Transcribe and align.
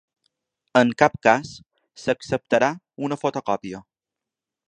En 0.79 0.93
cap 1.01 1.17
cas 1.27 1.51
s’acceptarà 2.05 2.71
una 3.09 3.21
fotocòpia. 3.25 3.83